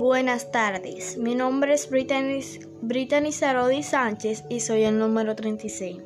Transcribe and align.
Buenas 0.00 0.50
tardes, 0.50 1.18
mi 1.18 1.34
nombre 1.34 1.74
es 1.74 1.90
Brittany, 1.90 2.40
Brittany 2.80 3.32
Sánchez 3.32 4.44
y 4.48 4.60
soy 4.60 4.84
el 4.84 4.98
número 4.98 5.36
36. 5.36 5.98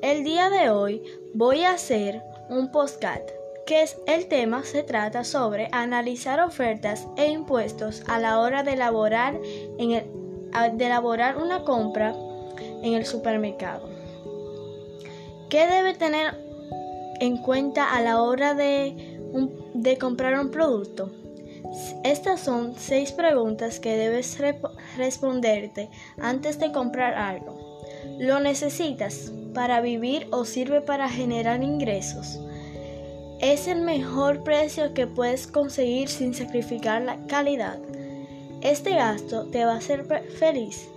El 0.00 0.24
día 0.24 0.48
de 0.48 0.70
hoy 0.70 1.02
voy 1.34 1.64
a 1.64 1.72
hacer 1.72 2.22
un 2.48 2.72
postcard 2.72 3.20
que 3.66 3.82
es 3.82 3.98
el 4.06 4.28
tema 4.28 4.64
se 4.64 4.82
trata 4.84 5.22
sobre 5.22 5.68
analizar 5.72 6.40
ofertas 6.40 7.08
e 7.18 7.28
impuestos 7.28 8.04
a 8.06 8.18
la 8.18 8.40
hora 8.40 8.62
de 8.62 8.72
elaborar, 8.72 9.38
en 9.78 9.90
el, 9.90 10.78
de 10.78 10.86
elaborar 10.86 11.36
una 11.36 11.62
compra 11.62 12.14
en 12.82 12.94
el 12.94 13.04
supermercado. 13.04 13.86
¿Qué 15.50 15.66
debe 15.66 15.92
tener 15.92 16.34
en 17.20 17.36
cuenta 17.36 17.94
a 17.94 18.00
la 18.00 18.22
hora 18.22 18.54
de, 18.54 19.18
de 19.74 19.98
comprar 19.98 20.40
un 20.40 20.50
producto? 20.50 21.10
Estas 22.04 22.40
son 22.40 22.74
seis 22.76 23.12
preguntas 23.12 23.80
que 23.80 23.96
debes 23.96 24.38
responderte 24.96 25.88
antes 26.18 26.58
de 26.58 26.72
comprar 26.72 27.14
algo. 27.14 27.80
¿Lo 28.18 28.40
necesitas 28.40 29.32
para 29.54 29.80
vivir 29.80 30.28
o 30.30 30.44
sirve 30.44 30.80
para 30.80 31.08
generar 31.08 31.62
ingresos? 31.62 32.40
¿Es 33.40 33.68
el 33.68 33.82
mejor 33.82 34.42
precio 34.42 34.94
que 34.94 35.06
puedes 35.06 35.46
conseguir 35.46 36.08
sin 36.08 36.32
sacrificar 36.32 37.02
la 37.02 37.18
calidad? 37.26 37.78
Este 38.62 38.94
gasto 38.94 39.44
te 39.50 39.64
va 39.64 39.74
a 39.74 39.78
hacer 39.78 40.04
feliz. 40.38 40.88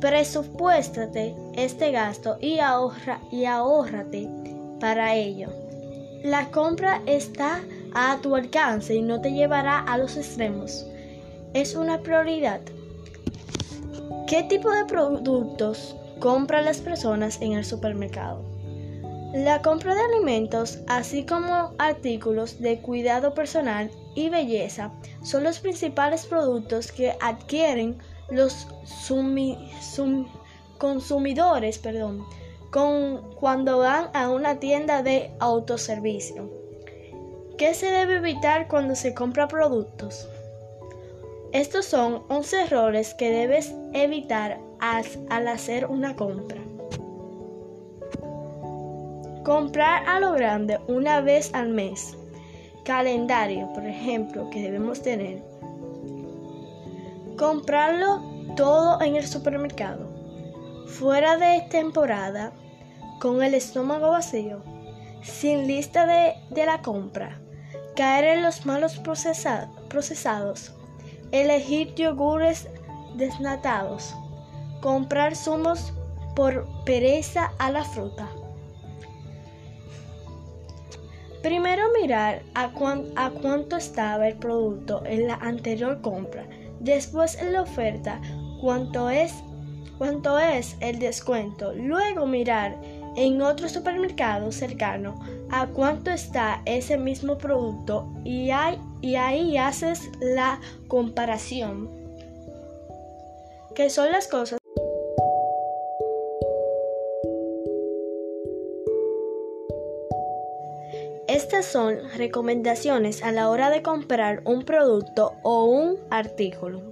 Presupuéstate 0.00 1.36
este 1.54 1.92
gasto 1.92 2.38
y 2.40 2.58
ahorra 2.58 3.20
y 3.30 3.44
ahórrate 3.44 4.28
para 4.80 5.14
ello. 5.14 5.48
La 6.24 6.50
compra 6.50 7.00
está 7.06 7.60
a 7.94 8.18
tu 8.22 8.36
alcance 8.36 8.94
y 8.94 9.02
no 9.02 9.20
te 9.20 9.32
llevará 9.32 9.78
a 9.78 9.98
los 9.98 10.16
extremos. 10.16 10.86
Es 11.54 11.74
una 11.74 12.00
prioridad. 12.00 12.60
¿Qué 14.26 14.44
tipo 14.44 14.70
de 14.70 14.84
productos 14.84 15.96
compran 16.20 16.64
las 16.64 16.78
personas 16.78 17.40
en 17.40 17.52
el 17.54 17.64
supermercado? 17.64 18.44
La 19.34 19.62
compra 19.62 19.94
de 19.94 20.00
alimentos, 20.00 20.80
así 20.88 21.24
como 21.24 21.72
artículos 21.78 22.60
de 22.60 22.80
cuidado 22.80 23.32
personal 23.32 23.90
y 24.14 24.28
belleza, 24.28 24.92
son 25.22 25.44
los 25.44 25.60
principales 25.60 26.26
productos 26.26 26.90
que 26.90 27.14
adquieren 27.20 27.98
los 28.28 28.66
consumidores 30.78 31.78
perdón, 31.78 32.24
con, 32.70 33.34
cuando 33.34 33.78
van 33.78 34.10
a 34.14 34.30
una 34.30 34.58
tienda 34.58 35.02
de 35.02 35.32
autoservicio. 35.38 36.59
¿Qué 37.60 37.74
se 37.74 37.90
debe 37.90 38.16
evitar 38.16 38.68
cuando 38.68 38.94
se 38.94 39.12
compra 39.12 39.46
productos? 39.46 40.26
Estos 41.52 41.84
son 41.84 42.22
11 42.30 42.62
errores 42.62 43.12
que 43.12 43.30
debes 43.30 43.74
evitar 43.92 44.58
al 44.80 45.46
hacer 45.46 45.84
una 45.84 46.16
compra. 46.16 46.56
Comprar 49.44 50.08
a 50.08 50.20
lo 50.20 50.32
grande 50.32 50.80
una 50.88 51.20
vez 51.20 51.52
al 51.52 51.68
mes. 51.68 52.16
Calendario, 52.86 53.70
por 53.74 53.84
ejemplo, 53.84 54.48
que 54.48 54.62
debemos 54.62 55.02
tener. 55.02 55.42
Comprarlo 57.36 58.22
todo 58.56 59.02
en 59.02 59.16
el 59.16 59.26
supermercado. 59.26 60.08
Fuera 60.86 61.36
de 61.36 61.66
temporada, 61.70 62.52
con 63.20 63.42
el 63.42 63.52
estómago 63.52 64.12
vacío, 64.12 64.62
sin 65.22 65.66
lista 65.66 66.06
de, 66.06 66.32
de 66.48 66.64
la 66.64 66.80
compra 66.80 67.39
caer 68.00 68.38
en 68.38 68.42
los 68.42 68.64
malos 68.64 68.98
procesados, 68.98 70.72
elegir 71.32 71.94
yogures 71.96 72.66
desnatados, 73.16 74.16
comprar 74.80 75.36
zumos 75.36 75.92
por 76.34 76.66
pereza 76.86 77.52
a 77.58 77.70
la 77.70 77.84
fruta. 77.84 78.26
Primero 81.42 81.92
mirar 81.92 82.42
a, 82.54 82.70
cuánto 82.70 83.76
estaba 83.76 84.28
el 84.28 84.36
producto 84.38 85.02
en 85.04 85.26
la 85.26 85.34
anterior 85.34 86.00
compra, 86.00 86.46
después 86.80 87.36
en 87.36 87.52
la 87.52 87.60
oferta 87.60 88.18
cuánto 88.62 89.10
es, 89.10 89.34
cuánto 89.98 90.38
es 90.38 90.74
el 90.80 91.00
descuento, 91.00 91.74
luego 91.74 92.24
mirar 92.26 92.78
en 93.16 93.42
otro 93.42 93.68
supermercado 93.68 94.52
cercano 94.52 95.20
a 95.50 95.66
cuánto 95.66 96.10
está 96.10 96.62
ese 96.64 96.96
mismo 96.96 97.38
producto 97.38 98.08
y, 98.24 98.50
ahí 98.50 99.56
haces 99.56 100.10
la 100.20 100.60
comparación. 100.88 101.88
¿Qué 103.74 103.90
son 103.90 104.10
las 104.12 104.28
cosas? 104.28 104.60
Estas 111.28 111.64
son 111.64 111.96
recomendaciones 112.16 113.22
a 113.22 113.30
la 113.30 113.50
hora 113.50 113.70
de 113.70 113.82
comprar 113.82 114.42
un 114.44 114.64
producto 114.64 115.36
o 115.42 115.64
un 115.64 115.98
artículo. 116.10 116.89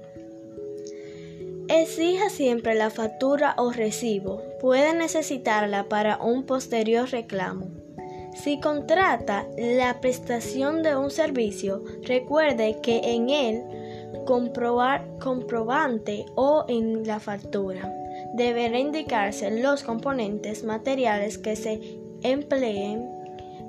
Exija 1.68 2.30
siempre 2.30 2.74
la 2.74 2.88
factura 2.88 3.54
o 3.58 3.70
recibo. 3.72 4.42
Puede 4.58 4.94
necesitarla 4.94 5.88
para 5.88 6.16
un 6.16 6.44
posterior 6.44 7.10
reclamo. 7.10 7.66
Si 8.34 8.58
contrata 8.58 9.46
la 9.58 10.00
prestación 10.00 10.82
de 10.82 10.96
un 10.96 11.10
servicio, 11.10 11.84
recuerde 12.04 12.78
que 12.82 13.00
en 13.12 13.28
el 13.28 13.64
comprobante 15.20 16.24
o 16.36 16.64
en 16.68 17.06
la 17.06 17.20
factura 17.20 17.94
deberá 18.32 18.78
indicarse 18.78 19.50
los 19.50 19.82
componentes 19.82 20.64
materiales 20.64 21.36
que 21.36 21.54
se 21.54 21.80
empleen 22.22 23.10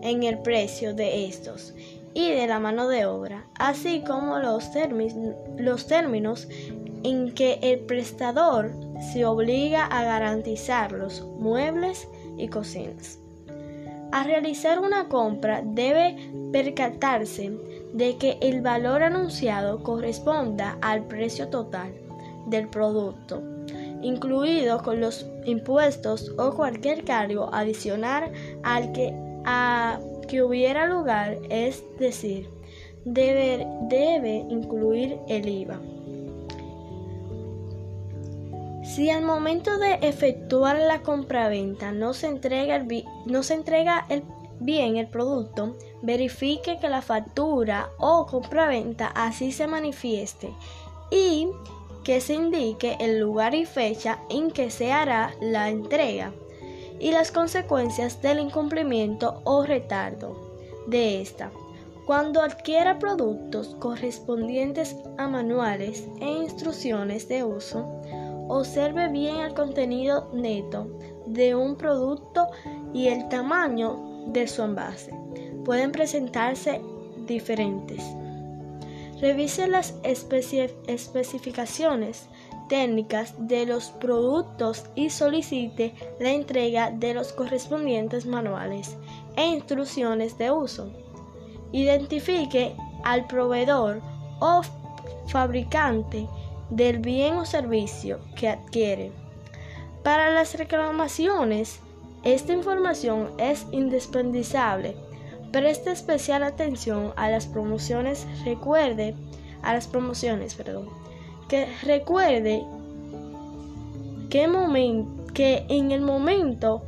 en 0.02 0.24
el 0.24 0.40
precio 0.40 0.94
de 0.94 1.26
estos 1.26 1.74
y 2.14 2.32
de 2.32 2.48
la 2.48 2.60
mano 2.60 2.88
de 2.88 3.06
obra, 3.06 3.48
así 3.56 4.04
como 4.06 4.40
los, 4.40 4.70
los 5.58 5.88
términos 5.88 6.48
en 7.04 7.34
que 7.34 7.60
el 7.62 7.80
prestador 7.80 8.72
se 9.14 9.26
obliga 9.26 9.86
a 9.86 10.04
garantizar 10.04 10.92
los 10.92 11.22
muebles 11.40 12.08
y 12.38 12.48
cocinas. 12.48 13.20
Al 14.12 14.26
realizar 14.26 14.80
una 14.80 15.08
compra 15.08 15.62
debe 15.64 16.16
percatarse 16.52 17.52
de 17.94 18.18
que 18.18 18.38
el 18.42 18.62
valor 18.62 19.04
anunciado 19.04 19.84
corresponda 19.84 20.78
al 20.82 21.06
precio 21.06 21.50
total 21.50 21.94
del 22.48 22.68
producto, 22.70 23.42
incluido 24.02 24.82
con 24.82 25.00
los 25.00 25.28
impuestos 25.46 26.34
o 26.38 26.56
cualquier 26.56 27.04
cargo 27.04 27.50
adicional 27.54 28.32
al 28.64 28.92
que, 28.94 29.14
a, 29.46 30.00
que 30.28 30.42
hubiera 30.42 30.88
lugar, 30.88 31.38
es 31.50 31.84
decir, 32.00 32.50
debe, 33.06 33.68
debe 33.90 34.46
incluir 34.50 35.20
el 35.28 35.48
IVA. 35.48 35.80
Si 38.90 39.12
al 39.12 39.22
momento 39.22 39.78
de 39.78 40.00
efectuar 40.02 40.80
la 40.80 41.04
compraventa 41.04 41.92
no 41.92 42.16
se 42.16 42.26
entrega, 42.26 42.76
el, 44.10 44.24
bien 44.60 44.98
el 44.98 45.08
producto, 45.08 45.78
verifique 46.02 46.80
que 46.80 46.90
la 46.90 47.04
factura 47.04 47.92
o 48.00 48.26
compraventa 48.26 49.12
así 49.14 49.52
se 49.52 49.68
manifieste 49.68 50.52
y 51.12 51.50
que 52.04 52.20
se 52.20 52.34
indique 52.34 52.98
el 53.00 53.20
lugar 53.20 53.54
y 53.54 53.66
fecha 53.66 54.24
en 54.28 54.50
que 54.50 54.72
se 54.72 54.92
hará 54.92 55.36
la 55.40 55.70
entrega 55.70 56.34
y 57.00 57.12
las 57.12 57.32
consecuencias 57.32 58.24
del 58.24 58.40
incumplimiento 58.40 59.42
o 59.44 59.64
retardo 59.64 60.36
de 60.88 61.22
esta. 61.22 61.52
Cuando 62.08 62.42
adquiera 62.42 62.98
productos 62.98 63.76
correspondientes 63.76 64.96
a 65.20 65.28
manuales 65.28 66.08
e 66.20 66.26
instrucciones 66.26 67.28
de 67.28 67.44
uso, 67.44 67.86
Observe 68.50 69.08
bien 69.10 69.38
el 69.38 69.54
contenido 69.54 70.30
neto 70.34 70.88
de 71.28 71.54
un 71.54 71.76
producto 71.76 72.48
y 72.94 73.08
el 73.08 73.30
tamaño 73.30 74.26
de 74.26 74.48
su 74.48 74.64
envase. 74.64 75.14
Pueden 75.64 75.92
presentarse 75.92 76.82
diferentes. 77.28 78.04
Revise 79.22 79.68
las 79.68 79.94
especificaciones 80.04 82.28
técnicas 82.70 83.36
de 83.38 83.68
los 83.68 83.90
productos 83.90 84.86
y 84.96 85.12
solicite 85.12 85.94
la 86.20 86.32
entrega 86.32 86.90
de 86.90 87.14
los 87.14 87.32
correspondientes 87.34 88.26
manuales 88.26 88.98
e 89.36 89.46
instrucciones 89.46 90.40
de 90.40 90.50
uso. 90.50 90.92
Identifique 91.72 92.76
al 93.04 93.28
proveedor 93.28 94.02
o 94.40 94.62
fabricante 95.28 96.28
del 96.70 97.00
bien 97.00 97.36
o 97.36 97.46
servicio 97.46 98.20
que 98.36 98.50
adquiere. 98.50 99.12
Para 100.04 100.30
las 100.30 100.58
reclamaciones, 100.58 101.80
esta 102.24 102.54
información 102.54 103.30
es 103.38 103.66
indispensable. 103.72 104.96
Preste 105.52 105.92
especial 105.92 106.44
atención 106.44 107.14
a 107.16 107.30
las 107.30 107.48
promociones. 107.48 108.28
Recuerde 108.46 109.16
a 109.62 109.74
las 109.74 109.88
promociones, 109.88 110.56
perdón. 110.56 110.90
Que 111.48 111.68
recuerde 111.84 112.64
que, 114.30 114.48
que 115.34 115.66
en 115.70 115.92
el 115.92 116.02
momento 116.02 116.84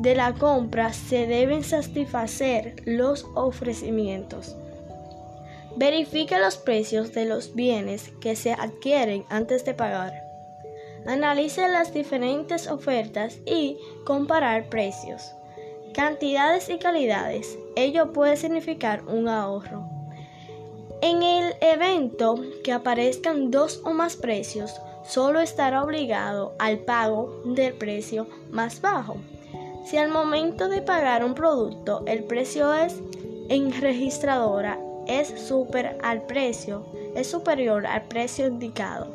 de 0.00 0.14
la 0.14 0.32
compra 0.32 0.92
se 0.94 1.26
deben 1.26 1.62
satisfacer 1.62 2.82
los 2.86 3.26
ofrecimientos. 3.34 4.56
Verifique 5.76 6.38
los 6.38 6.56
precios 6.56 7.12
de 7.12 7.26
los 7.26 7.54
bienes 7.54 8.10
que 8.20 8.34
se 8.34 8.52
adquieren 8.52 9.24
antes 9.28 9.64
de 9.64 9.72
pagar. 9.72 10.24
Analice 11.06 11.68
las 11.68 11.94
diferentes 11.94 12.66
ofertas 12.68 13.38
y 13.46 13.78
comparar 14.04 14.68
precios, 14.68 15.32
cantidades 15.94 16.68
y 16.68 16.78
calidades. 16.78 17.56
Ello 17.76 18.12
puede 18.12 18.36
significar 18.36 19.04
un 19.06 19.28
ahorro. 19.28 19.88
En 21.02 21.22
el 21.22 21.54
evento 21.60 22.34
que 22.62 22.72
aparezcan 22.72 23.50
dos 23.50 23.80
o 23.84 23.90
más 23.90 24.16
precios, 24.16 24.80
solo 25.04 25.40
estará 25.40 25.82
obligado 25.82 26.54
al 26.58 26.80
pago 26.80 27.40
del 27.44 27.74
precio 27.74 28.26
más 28.50 28.80
bajo. 28.80 29.16
Si 29.86 29.96
al 29.96 30.10
momento 30.10 30.68
de 30.68 30.82
pagar 30.82 31.24
un 31.24 31.34
producto 31.34 32.02
el 32.06 32.24
precio 32.24 32.74
es 32.74 33.00
en 33.48 33.72
registradora 33.80 34.78
es 35.06 35.28
super 35.28 35.98
al 36.02 36.22
precio, 36.22 36.84
es 37.14 37.26
superior 37.26 37.86
al 37.86 38.02
precio 38.08 38.46
indicado. 38.46 39.08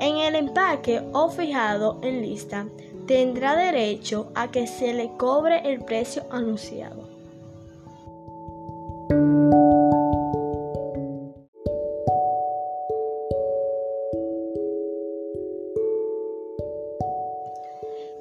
En 0.00 0.16
el 0.18 0.34
empaque 0.34 1.02
o 1.12 1.30
fijado 1.30 1.98
en 2.02 2.22
lista, 2.22 2.66
tendrá 3.06 3.56
derecho 3.56 4.30
a 4.34 4.50
que 4.50 4.66
se 4.66 4.92
le 4.92 5.10
cobre 5.16 5.60
el 5.70 5.84
precio 5.84 6.24
anunciado. 6.30 7.08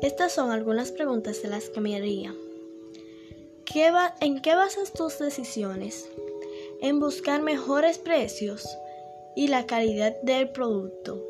Estas 0.02 0.34
son 0.34 0.52
algunas 0.52 0.92
preguntas 0.92 1.42
de 1.42 1.48
las 1.48 1.70
que 1.70 1.80
me 1.80 1.96
haría. 1.96 2.34
¿En 4.20 4.40
qué 4.40 4.54
basas 4.54 4.94
tus 4.94 5.18
decisiones? 5.18 6.08
En 6.84 7.00
buscar 7.00 7.42
mejores 7.42 7.98
precios 7.98 8.68
y 9.38 9.48
la 9.48 9.66
calidad 9.66 10.22
del 10.22 10.50
producto. 10.50 11.26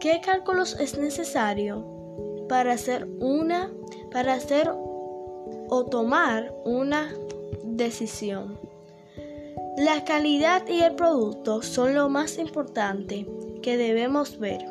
¿Qué 0.00 0.22
cálculos 0.24 0.80
es 0.80 0.96
necesario 0.96 1.84
para 2.48 2.72
hacer 2.72 3.06
una 3.20 3.70
para 4.10 4.32
hacer 4.32 4.70
o 4.70 5.84
tomar 5.84 6.54
una 6.64 7.12
decisión? 7.64 8.58
La 9.76 10.04
calidad 10.04 10.66
y 10.66 10.80
el 10.80 10.94
producto 10.94 11.60
son 11.60 11.94
lo 11.94 12.08
más 12.08 12.38
importante 12.38 13.26
que 13.60 13.76
debemos 13.76 14.38
ver 14.38 14.64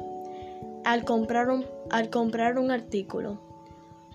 al 0.84 1.06
comprar 1.06 1.52
un, 1.52 1.64
al 1.92 2.10
comprar 2.10 2.58
un 2.58 2.72
artículo. 2.72 3.40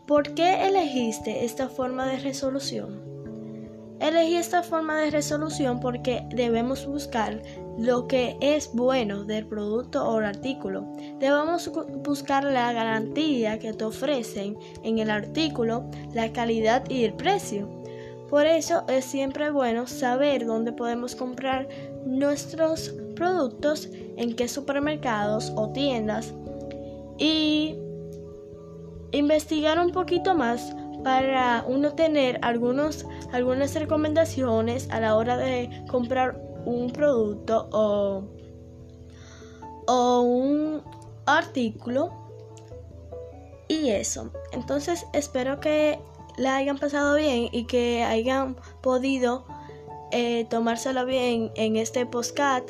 ¿Por 0.09 0.35
qué 0.35 0.67
elegiste 0.67 1.45
esta 1.45 1.69
forma 1.69 2.09
de 2.09 2.19
resolución? 2.19 3.10
Elegí 4.01 4.37
esta 4.37 4.63
forma 4.63 4.99
de 4.99 5.11
resolución 5.11 5.79
porque 5.79 6.25
debemos 6.31 6.87
buscar 6.87 7.43
lo 7.79 8.09
que 8.09 8.37
es 8.41 8.73
bueno 8.73 9.25
del 9.25 9.47
producto 9.47 10.09
o 10.09 10.19
el 10.19 10.25
artículo. 10.25 10.87
Debemos 11.19 11.71
buscar 12.03 12.45
la 12.45 12.73
garantía 12.73 13.59
que 13.59 13.75
te 13.75 13.85
ofrecen 13.85 14.57
en 14.85 14.99
el 14.99 15.11
artículo, 15.11 15.85
la 16.15 16.33
calidad 16.33 16.89
y 16.89 17.05
el 17.05 17.13
precio. 17.13 17.69
Por 18.31 18.47
eso 18.47 18.85
es 18.89 19.05
siempre 19.05 19.51
bueno 19.51 19.87
saber 19.87 20.47
dónde 20.47 20.73
podemos 20.73 21.15
comprar 21.15 21.69
nuestros 22.07 22.95
productos, 23.17 23.89
en 24.17 24.35
qué 24.35 24.49
supermercados 24.49 25.53
o 25.57 25.69
tiendas 25.71 26.33
y 27.19 27.77
investigar 29.13 29.79
un 29.79 29.93
poquito 29.93 30.35
más 30.35 30.75
para 31.03 31.65
uno 31.67 31.93
tener 31.95 32.39
algunos, 32.43 33.07
algunas 33.33 33.75
recomendaciones 33.75 34.89
a 34.91 35.01
la 35.01 35.17
hora 35.17 35.37
de 35.37 35.85
comprar 35.89 36.41
un 36.65 36.91
producto 36.91 37.69
o, 37.73 38.25
o 39.87 40.21
un 40.21 40.83
artículo 41.27 42.13
y 43.69 43.91
eso. 43.91 44.31
Entonces 44.53 45.07
espero 45.13 45.61
que 45.61 45.99
la 46.37 46.57
hayan 46.57 46.79
pasado 46.79 47.17
bien 47.17 47.49
y 47.53 47.65
que 47.65 48.03
hayan 48.03 48.57
podido 48.81 49.45
eh, 50.11 50.47
tomárselo 50.51 51.07
bien 51.07 51.53
en 51.55 51.77
este 51.77 52.07
postcat. 52.07 52.65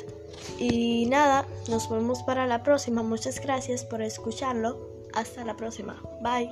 Y 0.59 1.05
nada, 1.07 1.45
nos 1.69 1.89
vemos 1.89 2.23
para 2.23 2.47
la 2.47 2.63
próxima. 2.63 3.03
Muchas 3.03 3.39
gracias 3.39 3.83
por 3.83 4.01
escucharlo. 4.01 4.79
Hasta 5.13 5.43
la 5.43 5.55
próxima. 5.55 6.01
Bye. 6.21 6.49